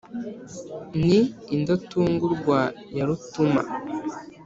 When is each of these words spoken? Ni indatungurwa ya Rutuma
Ni 1.07 1.19
indatungurwa 1.55 2.59
ya 2.95 3.03
Rutuma 3.07 3.61